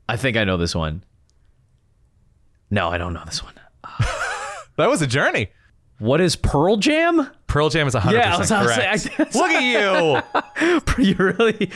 I 0.08 0.16
think 0.16 0.36
I 0.36 0.44
know 0.44 0.56
this 0.56 0.74
one. 0.74 1.02
No, 2.70 2.88
I 2.88 2.98
don't 2.98 3.12
know 3.14 3.24
this 3.24 3.42
one. 3.42 3.54
That 4.78 4.88
was 4.88 5.02
a 5.02 5.06
journey. 5.06 5.50
What 5.98 6.22
is 6.22 6.34
Pearl 6.34 6.78
Jam? 6.78 7.28
Pearl 7.46 7.68
Jam 7.68 7.86
is 7.86 7.94
100% 7.94 8.12
Yeah, 8.12 8.34
I 8.34 8.38
was- 8.38 8.50
I 8.50 8.62
was 8.62 8.74
correct. 8.74 9.20
I- 9.20 9.38
Look 9.38 9.50
at 9.50 10.96
you. 10.98 11.04
you 11.04 11.14
really 11.16 11.70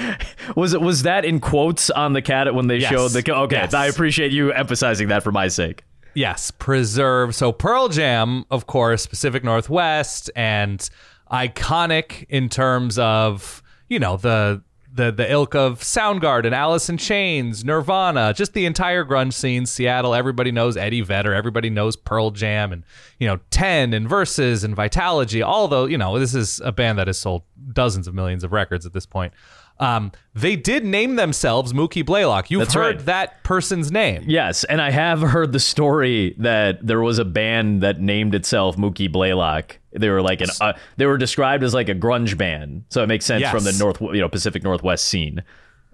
was 0.56 0.72
it 0.72 0.80
was 0.80 1.02
that 1.02 1.26
in 1.26 1.38
quotes 1.38 1.90
on 1.90 2.14
the 2.14 2.22
cat 2.22 2.52
when 2.54 2.68
they 2.68 2.78
Yes. 2.78 2.90
showed 2.90 3.10
the 3.10 3.32
okay 3.34 3.56
Yes. 3.56 3.74
i 3.74 3.86
appreciate 3.86 4.32
you 4.32 4.50
emphasizing 4.50 5.08
that 5.08 5.22
for 5.22 5.30
my 5.30 5.48
sake 5.48 5.84
Yes, 6.14 6.50
preserve. 6.50 7.34
So 7.34 7.52
Pearl 7.52 7.88
Jam, 7.88 8.46
of 8.50 8.66
course, 8.66 9.06
Pacific 9.06 9.44
Northwest, 9.44 10.30
and 10.34 10.88
iconic 11.30 12.24
in 12.30 12.48
terms 12.48 12.98
of 12.98 13.62
you 13.90 13.98
know 13.98 14.16
the 14.16 14.62
the 14.96 15.12
the 15.12 15.30
ilk 15.30 15.54
of 15.54 15.80
Soundgarden, 15.80 16.52
Alice 16.52 16.88
in 16.88 16.96
Chains, 16.96 17.64
Nirvana, 17.64 18.32
just 18.34 18.52
the 18.54 18.66
entire 18.66 19.04
grunge 19.04 19.34
scene. 19.34 19.66
Seattle, 19.66 20.14
everybody 20.14 20.50
knows 20.50 20.76
Eddie 20.76 21.02
Vedder, 21.02 21.34
everybody 21.34 21.70
knows 21.70 21.96
Pearl 21.96 22.30
Jam, 22.30 22.72
and 22.72 22.82
you 23.18 23.26
know 23.26 23.38
Ten 23.50 23.92
and 23.92 24.08
Verses 24.08 24.64
and 24.64 24.76
Vitalogy. 24.76 25.46
All 25.46 25.68
those, 25.68 25.90
you 25.90 25.98
know, 25.98 26.18
this 26.18 26.34
is 26.34 26.60
a 26.64 26.72
band 26.72 26.98
that 26.98 27.06
has 27.06 27.18
sold 27.18 27.42
dozens 27.72 28.06
of 28.06 28.14
millions 28.14 28.44
of 28.44 28.52
records 28.52 28.86
at 28.86 28.92
this 28.92 29.06
point. 29.06 29.32
Um, 29.78 30.12
they 30.34 30.56
did 30.56 30.86
name 30.86 31.16
themselves 31.16 31.74
Mookie 31.74 32.04
Blaylock. 32.04 32.50
You've 32.50 32.60
That's 32.60 32.72
heard 32.74 32.96
right. 32.96 33.04
that 33.06 33.44
person's 33.44 33.92
name. 33.92 34.24
yes 34.26 34.64
and 34.64 34.80
i 34.80 34.90
have 34.90 35.20
heard 35.20 35.52
the 35.52 35.60
story 35.60 36.34
that 36.38 36.84
there 36.86 37.00
was 37.00 37.18
a 37.18 37.24
band 37.26 37.82
that 37.82 38.00
named 38.00 38.34
itself 38.34 38.76
mookie 38.76 39.10
blaylock 39.12 39.78
they 39.92 40.08
were 40.08 40.22
like 40.22 40.40
an 40.40 40.48
uh, 40.62 40.72
they 40.96 41.04
were 41.06 41.18
described 41.18 41.62
as 41.62 41.74
like 41.74 41.88
a 41.90 41.94
grunge 41.94 42.36
band 42.38 42.84
so 42.88 43.02
it 43.02 43.06
makes 43.06 43.24
sense 43.26 43.42
Yes. 43.42 43.52
from 43.52 43.64
the 43.64 43.72
north 43.72 44.00
you 44.00 44.20
know 44.20 44.28
pacific 44.28 44.62
northwest 44.62 45.04
scene 45.04 45.42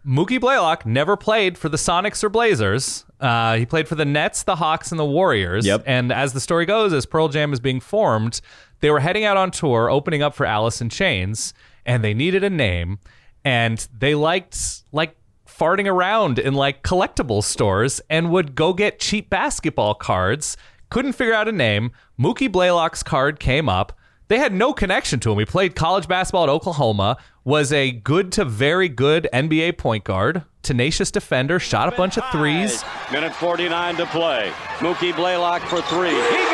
Mookie 0.07 0.40
Blaylock 0.40 0.85
never 0.85 1.16
played 1.16 1.57
for 1.57 1.69
the 1.69 1.76
Sonics 1.76 2.25
or 2.25 2.28
Blazers. 2.28 3.04
Uh, 3.21 3.54
he 3.54 3.64
played 3.64 3.87
for 3.87 3.95
the 3.95 4.04
Nets, 4.04 4.42
the 4.42 4.57
Hawks, 4.57 4.90
and 4.90 4.99
the 4.99 5.04
Warriors. 5.04 5.64
Yep. 5.64 5.85
And 5.87 6.11
as 6.11 6.33
the 6.33 6.40
story 6.40 6.66
goes, 6.66 6.92
as 6.92 7.07
Pearl 7.07 7.28
Jam 7.28 7.52
is 7.52 7.61
being 7.61 7.78
formed, 7.78 8.40
they 8.82 8.90
were 8.90 9.00
heading 9.00 9.24
out 9.24 9.36
on 9.36 9.50
tour, 9.50 9.88
opening 9.88 10.22
up 10.22 10.34
for 10.34 10.44
Alice 10.44 10.80
in 10.80 10.90
Chains, 10.90 11.54
and 11.86 12.04
they 12.04 12.12
needed 12.12 12.44
a 12.44 12.50
name. 12.50 12.98
And 13.44 13.86
they 13.96 14.14
liked 14.14 14.82
like 14.92 15.16
farting 15.48 15.86
around 15.86 16.38
in 16.38 16.54
like 16.54 16.82
collectible 16.82 17.42
stores 17.42 18.00
and 18.10 18.30
would 18.30 18.54
go 18.54 18.72
get 18.72 18.98
cheap 18.98 19.30
basketball 19.30 19.94
cards. 19.94 20.56
Couldn't 20.90 21.12
figure 21.12 21.32
out 21.32 21.48
a 21.48 21.52
name. 21.52 21.92
Mookie 22.20 22.50
Blaylock's 22.50 23.02
card 23.02 23.38
came 23.38 23.68
up. 23.68 23.92
They 24.26 24.38
had 24.38 24.52
no 24.52 24.72
connection 24.72 25.20
to 25.20 25.32
him. 25.32 25.38
He 25.38 25.44
played 25.44 25.76
college 25.76 26.08
basketball 26.08 26.44
at 26.44 26.48
Oklahoma, 26.48 27.18
was 27.44 27.72
a 27.72 27.92
good 27.92 28.32
to 28.32 28.44
very 28.44 28.88
good 28.88 29.28
NBA 29.32 29.78
point 29.78 30.04
guard, 30.04 30.44
tenacious 30.62 31.10
defender, 31.10 31.58
shot 31.58 31.92
a 31.92 31.96
bunch 31.96 32.16
of 32.16 32.24
threes, 32.32 32.82
Minute 33.12 33.34
49 33.34 33.96
to 33.96 34.06
play. 34.06 34.50
Mookie 34.78 35.14
Blaylock 35.14 35.62
for 35.62 35.82
three. 35.82 36.10
He. 36.10 36.51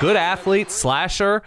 Good 0.00 0.16
athlete, 0.16 0.70
slasher. 0.70 1.42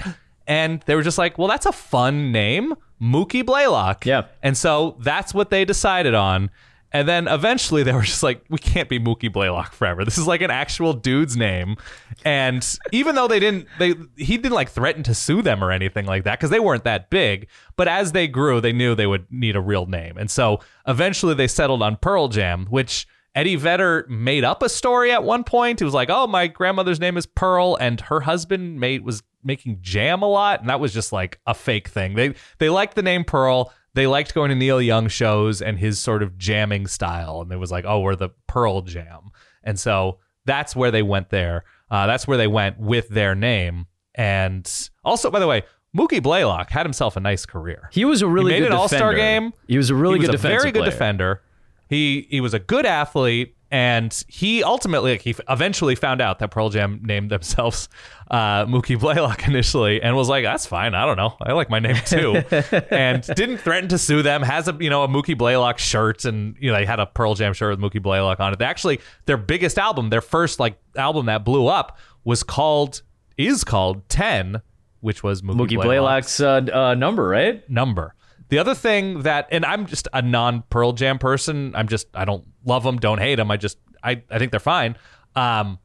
And 0.47 0.81
they 0.87 0.95
were 0.95 1.03
just 1.03 1.17
like, 1.17 1.37
well, 1.37 1.47
that's 1.47 1.65
a 1.65 1.71
fun 1.71 2.31
name, 2.31 2.73
Mookie 3.01 3.45
Blaylock. 3.45 4.05
Yeah. 4.05 4.25
And 4.41 4.57
so 4.57 4.97
that's 4.99 5.33
what 5.33 5.49
they 5.51 5.65
decided 5.65 6.15
on. 6.15 6.49
And 6.91 7.07
then 7.07 7.27
eventually 7.27 7.83
they 7.83 7.93
were 7.93 8.01
just 8.01 8.23
like, 8.23 8.43
we 8.49 8.57
can't 8.57 8.89
be 8.89 8.99
Mookie 8.99 9.31
Blaylock 9.31 9.73
forever. 9.73 10.03
This 10.03 10.17
is 10.17 10.25
like 10.25 10.41
an 10.41 10.49
actual 10.49 10.93
dude's 10.93 11.37
name. 11.37 11.77
And 12.25 12.67
even 12.91 13.13
though 13.13 13.27
they 13.27 13.39
didn't, 13.39 13.67
they 13.77 13.93
he 14.17 14.37
didn't 14.37 14.53
like 14.53 14.69
threaten 14.69 15.03
to 15.03 15.13
sue 15.13 15.43
them 15.43 15.63
or 15.63 15.71
anything 15.71 16.05
like 16.05 16.23
that 16.23 16.39
because 16.39 16.49
they 16.49 16.59
weren't 16.59 16.85
that 16.85 17.11
big. 17.11 17.47
But 17.75 17.87
as 17.87 18.11
they 18.13 18.27
grew, 18.27 18.59
they 18.59 18.73
knew 18.73 18.95
they 18.95 19.05
would 19.05 19.27
need 19.31 19.55
a 19.55 19.61
real 19.61 19.85
name. 19.85 20.17
And 20.17 20.31
so 20.31 20.61
eventually 20.87 21.35
they 21.35 21.47
settled 21.47 21.83
on 21.83 21.95
Pearl 21.97 22.27
Jam, 22.27 22.65
which 22.71 23.07
Eddie 23.35 23.55
Vedder 23.55 24.05
made 24.09 24.43
up 24.43 24.63
a 24.63 24.69
story 24.69 25.11
at 25.11 25.23
one 25.23 25.43
point. 25.43 25.79
He 25.79 25.85
was 25.85 25.93
like, 25.93 26.09
oh, 26.09 26.27
my 26.27 26.47
grandmother's 26.47 26.99
name 26.99 27.17
is 27.17 27.25
Pearl, 27.25 27.77
and 27.79 28.01
her 28.01 28.21
husband 28.21 28.79
made 28.79 29.03
was 29.03 29.23
making 29.43 29.77
jam 29.81 30.21
a 30.21 30.27
lot, 30.27 30.59
and 30.61 30.69
that 30.69 30.79
was 30.79 30.93
just 30.93 31.11
like 31.13 31.39
a 31.45 31.53
fake 31.53 31.87
thing. 31.87 32.15
They 32.15 32.33
they 32.57 32.69
liked 32.69 32.95
the 32.95 33.03
name 33.03 33.23
Pearl. 33.23 33.71
They 33.93 34.07
liked 34.07 34.33
going 34.33 34.49
to 34.49 34.55
Neil 34.55 34.81
Young 34.81 35.07
shows 35.07 35.61
and 35.61 35.77
his 35.77 35.99
sort 35.99 36.23
of 36.23 36.37
jamming 36.37 36.87
style, 36.87 37.41
and 37.41 37.51
it 37.51 37.57
was 37.57 37.71
like, 37.71 37.85
oh, 37.87 37.99
we're 37.99 38.15
the 38.15 38.29
Pearl 38.47 38.81
Jam, 38.81 39.31
and 39.63 39.79
so 39.79 40.19
that's 40.45 40.75
where 40.75 40.91
they 40.91 41.03
went 41.03 41.29
there. 41.29 41.63
Uh, 41.89 42.07
that's 42.07 42.27
where 42.27 42.37
they 42.37 42.47
went 42.47 42.79
with 42.79 43.09
their 43.09 43.35
name, 43.35 43.85
and 44.15 44.89
also, 45.03 45.31
by 45.31 45.39
the 45.39 45.47
way, 45.47 45.63
Mookie 45.95 46.21
Blaylock 46.21 46.69
had 46.69 46.85
himself 46.85 47.15
a 47.15 47.19
nice 47.19 47.45
career. 47.45 47.89
He 47.91 48.05
was 48.05 48.21
a 48.21 48.27
really 48.27 48.53
He 48.53 48.59
made 48.59 48.65
good 48.65 48.73
an 48.73 48.77
All-Star 48.77 49.15
game. 49.15 49.53
He 49.67 49.77
was 49.77 49.89
a 49.89 49.95
really 49.95 50.15
he 50.15 50.19
was 50.19 50.29
good 50.29 50.35
a 50.35 50.37
very 50.37 50.71
good 50.71 50.81
player. 50.81 50.91
defender. 50.91 51.41
He 51.89 52.27
he 52.29 52.39
was 52.39 52.53
a 52.53 52.59
good 52.59 52.85
athlete, 52.85 53.55
and 53.71 54.23
he 54.27 54.63
ultimately 54.63 55.11
like, 55.11 55.21
he 55.21 55.35
eventually 55.49 55.95
found 55.95 56.21
out 56.21 56.37
that 56.37 56.51
Pearl 56.51 56.69
Jam 56.69 56.99
named 57.03 57.31
themselves 57.31 57.89
uh, 58.31 58.67
Mookie 58.67 58.99
Blaylock 58.99 59.47
initially, 59.47 59.99
and 59.99 60.15
was 60.15 60.29
like, 60.29 60.43
"That's 60.43 60.67
fine. 60.67 60.93
I 60.93 61.07
don't 61.07 61.17
know. 61.17 61.35
I 61.41 61.53
like 61.53 61.71
my 61.71 61.79
name 61.79 61.97
too," 62.05 62.35
and 62.91 63.23
didn't 63.35 63.57
threaten 63.57 63.89
to 63.89 63.97
sue 63.97 64.21
them. 64.21 64.43
Has 64.43 64.67
a 64.67 64.77
you 64.79 64.91
know 64.91 65.03
a 65.03 65.07
Mookie 65.07 65.35
Blaylock 65.35 65.79
shirt, 65.79 66.25
and 66.25 66.55
you 66.59 66.71
know 66.71 66.77
they 66.77 66.85
had 66.85 66.99
a 66.99 67.07
Pearl 67.07 67.33
Jam 67.33 67.53
shirt 67.53 67.77
with 67.77 67.79
Mookie 67.79 68.01
Blaylock 68.01 68.39
on 68.39 68.53
it. 68.53 68.59
They 68.59 68.65
actually 68.65 68.99
their 69.25 69.37
biggest 69.37 69.79
album, 69.79 70.11
their 70.11 70.21
first 70.21 70.59
like 70.59 70.77
album 70.95 71.25
that 71.25 71.43
blew 71.43 71.65
up, 71.65 71.97
was 72.23 72.43
called 72.43 73.01
is 73.35 73.63
called 73.63 74.07
Ten, 74.09 74.61
which 74.99 75.23
was 75.23 75.41
Mookie, 75.41 75.55
Mookie 75.55 75.81
Blaylock's 75.81 76.37
Blaylock's 76.37 76.71
uh, 76.71 76.77
uh, 76.77 76.93
number, 76.93 77.27
right? 77.27 77.67
number. 77.67 78.13
The 78.49 78.57
other 78.59 78.73
thing 78.75 79.21
that, 79.23 79.47
and 79.51 79.63
I'm 79.65 79.85
just 79.85 80.07
a 80.13 80.21
non 80.21 80.63
Pearl 80.69 80.91
Jam 80.93 81.19
person. 81.19 81.73
I'm 81.75 81.87
just, 81.87 82.07
I 82.13 82.25
don't 82.25 82.45
love 82.65 82.83
them, 82.83 82.97
don't 82.97 83.19
hate 83.19 83.35
them. 83.35 83.49
I 83.51 83.57
just, 83.57 83.77
I, 84.03 84.23
I 84.29 84.39
think 84.39 84.51
they're 84.51 84.59
fine. 84.59 84.95
Um, 85.35 85.77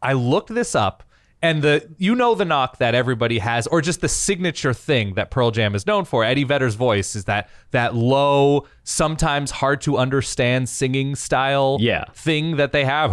I 0.00 0.14
looked 0.14 0.48
this 0.54 0.74
up, 0.74 1.02
and 1.42 1.60
the, 1.62 1.88
you 1.98 2.14
know, 2.14 2.34
the 2.34 2.44
knock 2.44 2.78
that 2.78 2.94
everybody 2.94 3.38
has, 3.40 3.66
or 3.66 3.80
just 3.82 4.00
the 4.00 4.08
signature 4.08 4.72
thing 4.72 5.14
that 5.14 5.30
Pearl 5.30 5.50
Jam 5.50 5.74
is 5.74 5.86
known 5.86 6.04
for. 6.04 6.24
Eddie 6.24 6.44
Vedder's 6.44 6.74
voice 6.76 7.14
is 7.14 7.24
that 7.26 7.48
that 7.72 7.94
low, 7.94 8.66
sometimes 8.84 9.50
hard 9.50 9.80
to 9.82 9.98
understand 9.98 10.68
singing 10.68 11.14
style, 11.14 11.76
Yeah. 11.80 12.04
thing 12.14 12.56
that 12.56 12.72
they 12.72 12.84
have, 12.84 13.12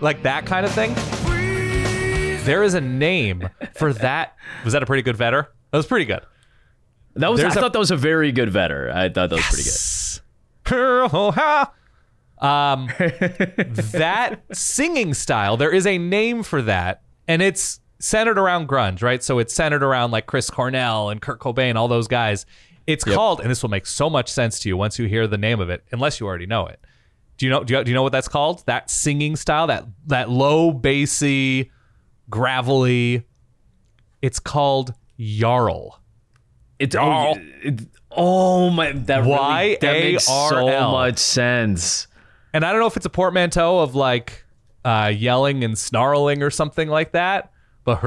like 0.00 0.22
that 0.24 0.44
kind 0.46 0.66
of 0.66 0.72
thing. 0.72 0.94
There 2.44 2.62
is 2.64 2.74
a 2.74 2.80
name 2.80 3.48
for 3.74 3.92
that. 3.92 4.34
Was 4.64 4.72
that 4.72 4.82
a 4.82 4.86
pretty 4.86 5.02
good 5.02 5.16
Vedder? 5.16 5.48
That 5.70 5.76
was 5.78 5.86
pretty 5.86 6.04
good. 6.06 6.22
That 7.14 7.30
was. 7.30 7.40
There's 7.40 7.56
I 7.56 7.58
a- 7.58 7.62
thought 7.62 7.72
that 7.72 7.78
was 7.78 7.90
a 7.90 7.96
very 7.96 8.32
good 8.32 8.50
Vedder. 8.50 8.90
I 8.94 9.08
thought 9.08 9.30
that 9.30 9.36
was 9.36 9.46
pretty 9.46 9.64
good. 9.64 9.72
Um, 12.40 12.88
that 12.98 14.40
singing 14.52 15.14
style, 15.14 15.56
there 15.56 15.70
is 15.70 15.86
a 15.86 15.98
name 15.98 16.42
for 16.42 16.62
that, 16.62 17.02
and 17.28 17.40
it's 17.42 17.80
centered 18.00 18.38
around 18.38 18.68
grunge, 18.68 19.02
right? 19.02 19.22
So 19.22 19.38
it's 19.38 19.54
centered 19.54 19.82
around 19.82 20.10
like 20.10 20.26
Chris 20.26 20.50
Cornell 20.50 21.10
and 21.10 21.20
Kurt 21.22 21.38
Cobain, 21.38 21.76
all 21.76 21.86
those 21.88 22.08
guys. 22.08 22.44
It's 22.86 23.04
called, 23.04 23.40
and 23.40 23.48
this 23.48 23.62
will 23.62 23.70
make 23.70 23.86
so 23.86 24.10
much 24.10 24.28
sense 24.28 24.58
to 24.60 24.68
you 24.68 24.76
once 24.76 24.98
you 24.98 25.06
hear 25.06 25.28
the 25.28 25.38
name 25.38 25.60
of 25.60 25.70
it, 25.70 25.84
unless 25.92 26.18
you 26.18 26.26
already 26.26 26.46
know 26.46 26.66
it. 26.66 26.80
Do 27.38 27.46
you 27.46 27.50
know? 27.50 27.62
Do 27.62 27.74
you, 27.74 27.84
do 27.84 27.90
you 27.90 27.94
know 27.94 28.02
what 28.02 28.12
that's 28.12 28.28
called? 28.28 28.64
That 28.66 28.90
singing 28.90 29.36
style, 29.36 29.68
that 29.68 29.86
that 30.06 30.28
low 30.30 30.72
bassy, 30.72 31.70
gravelly. 32.28 33.24
It's 34.20 34.40
called 34.40 34.94
Yarl. 35.18 35.92
It's 36.82 36.96
all. 36.96 37.38
it, 37.62 37.80
oh 38.10 38.70
my 38.70 38.92
that 38.92 39.24
really, 39.24 39.76
that 39.80 39.92
makes 39.92 40.24
so 40.26 40.32
Y-A-R-L. 40.64 40.92
much 40.92 41.18
sense. 41.18 42.06
And 42.52 42.64
I 42.64 42.72
don't 42.72 42.80
know 42.80 42.86
if 42.86 42.96
it's 42.96 43.06
a 43.06 43.10
portmanteau 43.10 43.78
of 43.80 43.94
like 43.94 44.44
uh, 44.84 45.12
yelling 45.14 45.64
and 45.64 45.78
snarling 45.78 46.42
or 46.42 46.50
something 46.50 46.88
like 46.88 47.12
that. 47.12 47.52
But 47.84 47.96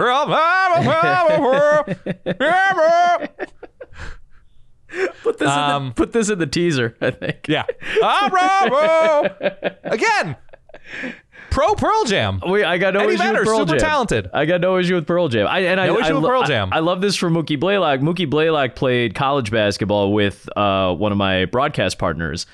Put 5.24 5.39
this 5.39 5.48
in 5.48 5.48
Um, 5.50 5.88
the, 5.89 5.94
put 5.96 6.13
this 6.13 6.29
in 6.29 6.39
the 6.39 6.48
teaser. 6.48 6.96
I 7.01 7.12
think. 7.12 7.48
yeah, 7.48 7.65
Ah, 8.01 8.27
bravo! 9.29 9.60
again, 9.84 10.38
pro 11.50 11.74
Pearl 11.75 12.04
Jam. 12.06 12.42
Wait, 12.46 12.64
I 12.66 12.78
got 12.78 12.94
no 12.94 13.02
Eddie 13.02 13.14
issue 13.14 13.24
Vedder, 13.24 13.40
with 13.40 13.48
Pearl 13.48 13.58
super 13.60 13.72
Jam. 13.72 13.80
talented. 13.80 14.30
I 14.34 14.46
got 14.46 14.62
no 14.62 14.78
issue 14.78 14.96
with 14.96 15.08
Pearl 15.08 15.28
Jam. 15.28 15.48
I 15.48 15.60
and 15.60 15.80
I, 15.80 15.88
No 15.88 16.00
issue 16.00 16.10
I, 16.12 16.14
with 16.14 16.24
lo- 16.24 16.30
Pearl 16.30 16.44
Jam. 16.44 16.70
I, 16.72 16.80
love 16.80 17.02
this 17.02 17.16
for 17.16 17.30
Mookie 17.30 17.60
Blaylock. 17.60 18.00
Mookie 18.02 18.30
Blaylock 18.30 18.75
played 18.75 19.16
college 19.16 19.52
basketball 19.52 20.14
with 20.14 20.48
uh, 20.58 20.94
one 20.94 21.12
of 21.12 21.18
my 21.18 21.46
broadcast 21.46 21.98
partners, 21.98 22.46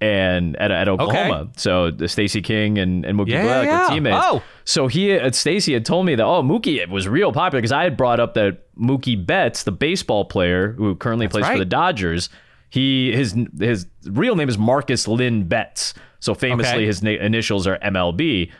and 0.00 0.56
at, 0.56 0.70
at 0.70 0.88
Oklahoma. 0.88 1.48
So 1.56 1.90
the 1.90 2.08
Stacey 2.08 2.40
King 2.42 2.78
and, 2.78 3.04
and 3.04 3.18
Mookie 3.18 3.30
Yeah, 3.30 3.42
Blaylock 3.42 3.64
yeah. 3.66 3.82
were 3.82 3.88
teammates. 3.94 4.16
Oh. 4.20 4.42
So 4.64 4.86
he, 4.86 5.18
uh, 5.18 5.32
Stacey 5.32 5.72
had 5.72 5.84
told 5.86 6.06
me 6.06 6.14
that 6.14 6.24
oh 6.24 6.42
Mookie 6.42 6.78
it 6.78 6.88
was 6.88 7.08
real 7.08 7.32
popular 7.32 7.60
because 7.60 7.72
I 7.72 7.82
had 7.84 7.96
brought 7.96 8.20
up 8.20 8.34
that 8.34 8.74
Mookie 8.76 9.24
Betts, 9.24 9.62
the 9.64 9.72
baseball 9.72 10.24
player 10.24 10.72
who 10.72 10.94
currently 10.94 11.26
plays 11.28 11.46
for 11.46 11.58
the 11.58 11.64
Dodgers, 11.64 12.28
he 12.70 13.12
his 13.12 13.34
his 13.58 13.86
real 14.04 14.36
name 14.36 14.48
is 14.48 14.58
Marcus 14.58 15.08
Lynn 15.08 15.48
Betts. 15.48 15.94
So 16.20 16.34
famously, 16.34 16.72
Okay. 16.78 16.86
his 16.86 17.02
na- 17.02 17.10
initials 17.10 17.66
are 17.66 17.78
MLB, 17.82 18.50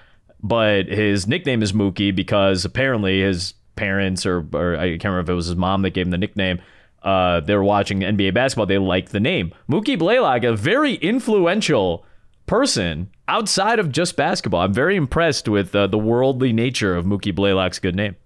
but 0.43 0.87
his 0.87 1.27
nickname 1.27 1.63
is 1.63 1.73
Mookie 1.73 2.15
because 2.15 2.65
apparently 2.65 3.21
his 3.21 3.55
parents 3.77 4.25
or 4.27 4.45
or 4.53 4.77
I 4.77 4.91
can't 4.91 5.05
remember 5.05 5.21
if 5.21 5.29
it 5.29 5.35
was 5.35 5.47
his 5.47 5.57
mom 5.57 5.83
that 5.83 5.91
gave 5.91 6.07
him 6.07 6.11
the 6.11 6.19
nickname. 6.19 6.61
Uh, 7.03 7.41
they 7.41 7.55
were 7.55 7.63
watching 7.65 8.01
NBA 8.01 8.35
basketball. 8.35 8.67
They 8.67 8.79
liked 8.79 9.13
the 9.13 9.21
name 9.21 9.53
Mookie 9.71 9.99
Blaylock, 9.99 10.43
a 10.45 10.55
very 10.57 10.95
influential 10.95 12.05
person 12.47 13.09
outside 13.29 13.79
of 13.79 13.93
just 13.93 14.17
basketball. 14.17 14.61
I'm 14.63 14.73
very 14.75 14.97
impressed 14.97 15.49
with 15.49 15.75
uh, 15.75 15.87
the 15.87 15.99
worldly 15.99 16.53
nature 16.53 16.97
of 16.97 17.05
Mookie 17.05 17.35
Blaylock's 17.35 17.79
good 17.79 17.95
name. 17.95 18.17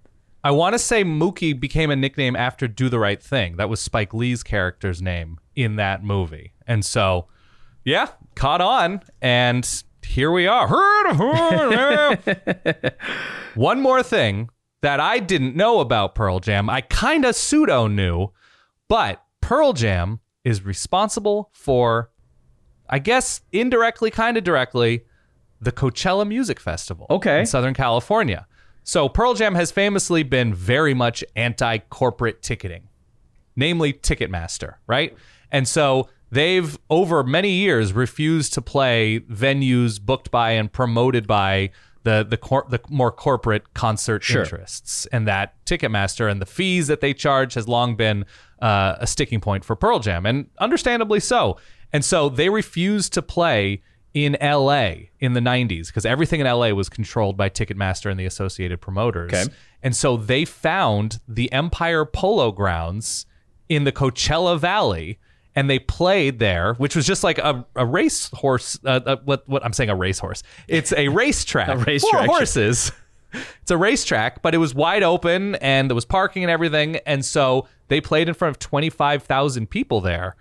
I 0.45 0.51
want 0.51 0.73
to 0.73 0.79
say 0.79 1.03
Mookie 1.03 1.57
became 1.57 1.89
a 1.91 1.95
nickname 1.95 2.35
after 2.35 2.67
Do 2.67 2.89
the 2.89 2.99
Right 2.99 3.21
Thing. 3.21 3.55
That 3.57 3.69
was 3.69 3.79
Spike 3.79 4.13
Lee's 4.13 4.43
character's 4.43 5.01
name 5.01 5.39
in 5.55 5.75
that 5.77 6.03
movie. 6.03 6.53
And 6.67 6.83
so, 6.83 7.27
yeah, 7.85 8.07
caught 8.35 8.61
on. 8.61 9.01
And 9.21 9.67
here 10.05 10.31
we 10.31 10.47
are. 10.47 10.67
One 13.55 13.81
more 13.81 14.03
thing 14.03 14.49
that 14.81 14.99
I 14.99 15.19
didn't 15.19 15.55
know 15.55 15.79
about 15.79 16.15
Pearl 16.15 16.39
Jam, 16.39 16.69
I 16.69 16.81
kind 16.81 17.25
of 17.25 17.35
pseudo 17.35 17.87
knew, 17.87 18.29
but 18.89 19.23
Pearl 19.41 19.73
Jam 19.73 20.19
is 20.43 20.63
responsible 20.65 21.49
for, 21.53 22.09
I 22.89 22.99
guess, 22.99 23.41
indirectly, 23.51 24.11
kind 24.11 24.37
of 24.37 24.43
directly, 24.43 25.05
the 25.61 25.71
Coachella 25.71 26.27
Music 26.27 26.59
Festival 26.59 27.07
Okay. 27.09 27.41
in 27.41 27.45
Southern 27.45 27.73
California. 27.73 28.45
So 28.83 29.07
Pearl 29.07 29.33
Jam 29.33 29.55
has 29.55 29.71
famously 29.71 30.23
been 30.23 30.53
very 30.53 30.93
much 30.93 31.23
anti-corporate 31.37 32.41
ticketing, 32.41 32.89
namely 33.55 33.93
Ticketmaster, 33.93 34.75
right? 34.87 35.15
And 35.51 35.65
so 35.65 36.09
they've 36.33 36.77
over 36.89 37.23
many 37.23 37.51
years 37.51 37.93
refused 37.93 38.53
to 38.53 38.61
play 38.61 39.19
venues 39.21 40.01
booked 40.01 40.31
by 40.31 40.51
and 40.51 40.71
promoted 40.71 41.27
by 41.27 41.69
the 42.03 42.25
the 42.27 42.37
cor- 42.37 42.65
the 42.69 42.79
more 42.89 43.11
corporate 43.11 43.73
concert 43.73 44.23
Sure. 44.23 44.41
interests, 44.41 45.05
and 45.13 45.27
that 45.27 45.53
Ticketmaster 45.65 46.29
and 46.29 46.41
the 46.41 46.45
fees 46.45 46.87
that 46.87 46.99
they 47.01 47.13
charge 47.13 47.53
has 47.53 47.67
long 47.67 47.95
been 47.95 48.25
uh, 48.61 48.95
a 48.99 49.07
sticking 49.07 49.39
point 49.39 49.63
for 49.63 49.75
Pearl 49.75 49.99
Jam, 49.99 50.25
and 50.25 50.49
understandably 50.59 51.19
so. 51.19 51.57
And 51.93 52.03
so 52.03 52.27
they 52.27 52.49
refused 52.49 53.13
to 53.13 53.21
play 53.21 53.81
in 54.13 54.35
LA 54.41 54.93
in 55.19 55.33
the 55.33 55.39
90s 55.39 55.87
because 55.87 56.05
everything 56.05 56.39
in 56.39 56.47
LA 56.47 56.69
was 56.69 56.89
controlled 56.89 57.35
by 57.37 57.49
Ticketmaster 57.49 58.11
and 58.11 58.19
the 58.19 58.25
associated 58.25 58.79
promoters. 58.81 59.33
Okay. 59.33 59.45
And 59.81 59.95
so 59.95 60.17
they 60.17 60.45
found 60.45 61.19
the 61.27 61.51
Empire 61.51 62.05
Polo 62.05 62.51
Grounds 62.51 63.25
in 63.69 63.83
the 63.85 63.91
Coachella 63.91 64.59
Valley 64.59 65.19
and 65.55 65.69
they 65.69 65.79
played 65.79 66.39
there, 66.39 66.73
which 66.75 66.95
was 66.95 67.05
just 67.05 67.23
like 67.23 67.37
a, 67.37 67.65
a 67.75 67.85
race 67.85 68.29
horse. 68.33 68.79
Uh, 68.83 68.99
uh, 69.05 69.15
what, 69.23 69.47
what 69.47 69.63
I'm 69.63 69.73
saying, 69.73 69.89
a 69.89 69.95
racehorse. 69.95 70.43
It's 70.67 70.91
a 70.93 71.07
racetrack. 71.09 71.69
A 71.69 71.77
racetrack, 71.77 72.25
for 72.25 72.31
horses. 72.31 72.91
It's 73.61 73.71
a 73.71 73.77
racetrack, 73.77 74.41
but 74.43 74.53
it 74.53 74.59
was 74.59 74.75
wide 74.75 75.01
open 75.03 75.55
and 75.55 75.89
there 75.89 75.95
was 75.95 76.05
parking 76.05 76.43
and 76.43 76.51
everything. 76.51 76.97
And 77.05 77.25
so 77.25 77.67
they 77.87 77.99
played 77.99 78.27
in 78.27 78.35
front 78.35 78.55
of 78.55 78.59
25,000 78.59 79.69
people 79.69 80.01
there. 80.01 80.35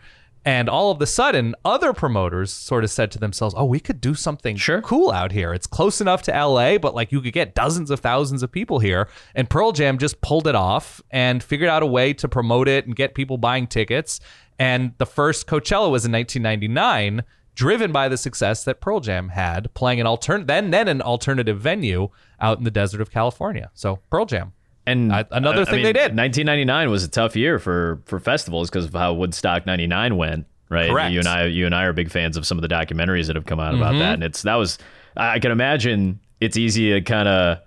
And 0.44 0.68
all 0.68 0.90
of 0.90 1.00
a 1.00 1.06
sudden, 1.06 1.54
other 1.64 1.92
promoters 1.92 2.50
sort 2.52 2.82
of 2.82 2.90
said 2.90 3.12
to 3.12 3.18
themselves, 3.20 3.54
"Oh, 3.56 3.64
we 3.64 3.78
could 3.78 4.00
do 4.00 4.12
something 4.16 4.56
Sure. 4.56 4.82
cool 4.82 5.12
out 5.12 5.30
here. 5.30 5.54
It's 5.54 5.68
close 5.68 6.00
enough 6.00 6.22
to 6.22 6.32
LA, 6.32 6.78
but 6.78 6.96
like 6.96 7.12
you 7.12 7.20
could 7.20 7.32
get 7.32 7.54
dozens 7.54 7.92
of 7.92 8.00
thousands 8.00 8.42
of 8.42 8.50
people 8.50 8.80
here." 8.80 9.08
And 9.36 9.48
Pearl 9.48 9.70
Jam 9.70 9.98
just 9.98 10.20
pulled 10.20 10.48
it 10.48 10.56
off 10.56 11.00
and 11.12 11.44
figured 11.44 11.70
out 11.70 11.84
a 11.84 11.86
way 11.86 12.12
to 12.14 12.26
promote 12.26 12.66
it 12.66 12.86
and 12.86 12.96
get 12.96 13.14
people 13.14 13.38
buying 13.38 13.68
tickets. 13.68 14.18
And 14.58 14.92
the 14.98 15.06
first 15.06 15.46
Coachella 15.46 15.90
was 15.90 16.04
in 16.04 16.12
1999, 16.12 17.24
driven 17.54 17.92
by 17.92 18.08
the 18.08 18.16
success 18.16 18.64
that 18.64 18.80
Pearl 18.80 19.00
Jam 19.00 19.28
had 19.30 19.72
playing 19.74 20.00
an 20.00 20.06
altern 20.06 20.46
then 20.46 20.70
then 20.70 20.88
an 20.88 21.02
alternative 21.02 21.58
venue 21.60 22.08
out 22.40 22.58
in 22.58 22.64
the 22.64 22.70
desert 22.70 23.00
of 23.00 23.10
California. 23.10 23.70
So 23.74 23.98
Pearl 24.10 24.24
Jam. 24.26 24.52
And 24.86 25.12
I- 25.12 25.24
another 25.30 25.62
I 25.62 25.64
thing 25.66 25.74
mean, 25.76 25.82
they 25.84 25.92
did. 25.92 26.16
1999 26.16 26.90
was 26.90 27.04
a 27.04 27.08
tough 27.08 27.36
year 27.36 27.58
for 27.58 28.00
for 28.06 28.18
festivals 28.18 28.70
because 28.70 28.86
of 28.86 28.94
how 28.94 29.12
Woodstock 29.14 29.66
99 29.66 30.16
went. 30.16 30.46
Right. 30.68 30.88
Correct. 30.90 31.12
You 31.12 31.18
and 31.18 31.28
I, 31.28 31.44
you 31.46 31.66
and 31.66 31.74
I 31.74 31.84
are 31.84 31.92
big 31.92 32.10
fans 32.10 32.36
of 32.38 32.46
some 32.46 32.56
of 32.56 32.62
the 32.62 32.68
documentaries 32.68 33.26
that 33.26 33.36
have 33.36 33.44
come 33.46 33.60
out 33.60 33.74
Mm-hmm. 33.74 33.82
about 33.82 33.98
that, 33.98 34.14
and 34.14 34.24
it's 34.24 34.42
that 34.42 34.54
was. 34.54 34.78
I 35.14 35.38
can 35.38 35.50
imagine 35.50 36.18
it's 36.40 36.56
easy 36.56 36.92
to 36.94 37.02
kind 37.02 37.28
of 37.28 37.58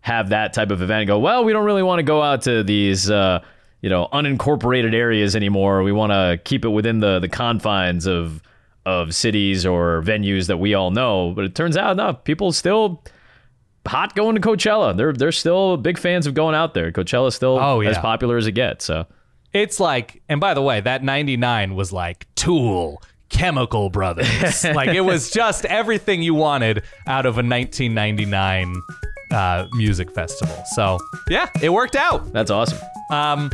have 0.00 0.30
that 0.30 0.54
type 0.54 0.70
of 0.70 0.80
event 0.80 1.02
and 1.02 1.06
go. 1.08 1.18
Well, 1.18 1.44
we 1.44 1.52
don't 1.52 1.66
really 1.66 1.82
want 1.82 1.98
to 1.98 2.02
go 2.02 2.22
out 2.22 2.40
to 2.42 2.62
these. 2.64 3.10
Uh, 3.10 3.40
you 3.84 3.90
know, 3.90 4.08
unincorporated 4.14 4.94
areas 4.94 5.36
anymore. 5.36 5.82
We 5.82 5.92
want 5.92 6.10
to 6.12 6.40
keep 6.42 6.64
it 6.64 6.70
within 6.70 7.00
the 7.00 7.18
the 7.18 7.28
confines 7.28 8.06
of 8.06 8.40
of 8.86 9.14
cities 9.14 9.66
or 9.66 10.02
venues 10.02 10.46
that 10.46 10.56
we 10.56 10.72
all 10.72 10.90
know. 10.90 11.32
But 11.36 11.44
it 11.44 11.54
turns 11.54 11.76
out, 11.76 11.96
no, 11.96 12.14
people 12.14 12.50
still 12.52 13.02
hot 13.86 14.14
going 14.14 14.36
to 14.36 14.40
Coachella. 14.40 14.96
They're 14.96 15.12
they're 15.12 15.32
still 15.32 15.76
big 15.76 15.98
fans 15.98 16.26
of 16.26 16.32
going 16.32 16.54
out 16.54 16.72
there. 16.72 16.90
Coachella's 16.92 17.34
still 17.34 17.58
Oh, 17.60 17.80
yeah. 17.80 17.90
as 17.90 17.98
popular 17.98 18.38
as 18.38 18.46
it 18.46 18.52
gets. 18.52 18.86
So 18.86 19.04
It's 19.52 19.78
like, 19.78 20.22
and 20.30 20.40
by 20.40 20.54
the 20.54 20.62
way, 20.62 20.80
that 20.80 21.04
99 21.04 21.74
was 21.74 21.92
like 21.92 22.26
Tool, 22.36 23.02
Chemical 23.28 23.90
Brothers. 23.90 24.64
like 24.80 24.88
it 24.90 25.02
was 25.02 25.30
just 25.30 25.66
everything 25.66 26.22
you 26.22 26.32
wanted 26.32 26.82
out 27.06 27.26
of 27.26 27.34
a 27.34 27.42
1999 27.44 28.74
uh, 29.30 29.66
music 29.72 30.10
festival. 30.10 30.56
So 30.74 30.98
yeah, 31.28 31.48
it 31.62 31.68
worked 31.70 31.96
out. 31.96 32.32
that's 32.32 32.50
awesome. 32.50 32.78
Um, 33.10 33.50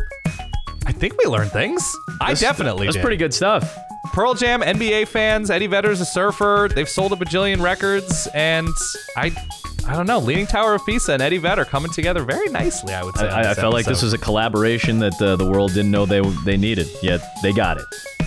I 0.90 0.92
think 0.92 1.16
we 1.22 1.30
learned 1.30 1.52
things. 1.52 1.96
I 2.20 2.34
definitely 2.34 2.88
That's 2.88 2.96
did. 2.96 3.02
pretty 3.02 3.16
good 3.16 3.32
stuff. 3.32 3.78
Pearl 4.06 4.34
Jam, 4.34 4.60
NBA 4.60 5.06
fans, 5.06 5.48
Eddie 5.48 5.68
Vedder's 5.68 6.00
a 6.00 6.04
surfer. 6.04 6.68
They've 6.74 6.88
sold 6.88 7.12
a 7.12 7.16
bajillion 7.16 7.62
records, 7.62 8.26
and 8.34 8.68
I, 9.16 9.32
I 9.86 9.94
don't 9.94 10.08
know, 10.08 10.18
Leaning 10.18 10.48
Tower 10.48 10.74
of 10.74 10.84
Pisa 10.84 11.12
and 11.12 11.22
Eddie 11.22 11.38
Vedder 11.38 11.64
coming 11.64 11.92
together 11.92 12.24
very 12.24 12.48
nicely. 12.48 12.92
I 12.92 13.04
would 13.04 13.16
say. 13.16 13.28
on 13.28 13.32
I, 13.32 13.52
I 13.52 13.54
felt 13.54 13.72
like 13.72 13.84
this 13.84 13.98
episode. 13.98 14.06
was 14.06 14.12
a 14.14 14.18
collaboration 14.18 14.98
that 14.98 15.22
uh, 15.22 15.36
the 15.36 15.48
world 15.48 15.74
didn't 15.74 15.92
know 15.92 16.06
they 16.06 16.22
they 16.44 16.56
needed, 16.56 16.88
yet 17.04 17.20
they 17.40 17.52
got 17.52 17.76
it. 17.76 17.84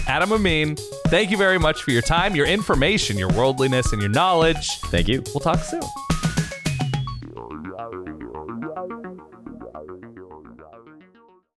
Adam 0.07 0.31
Amin. 0.31 0.77
Thank 1.07 1.31
you 1.31 1.37
very 1.37 1.59
much 1.59 1.83
for 1.83 1.91
your 1.91 2.01
time, 2.01 2.33
your 2.33 2.45
information, 2.47 3.17
your 3.17 3.29
worldliness, 3.33 3.91
and 3.91 4.01
your 4.01 4.09
knowledge. 4.11 4.79
Thank 4.83 5.09
you. 5.09 5.21
We'll 5.33 5.41
talk 5.41 5.59
soon. 5.59 5.81